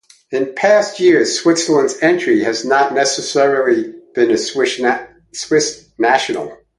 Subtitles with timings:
[0.31, 4.81] In past years, Switzerland's entry has not necessarily been a Swiss
[5.99, 6.57] national.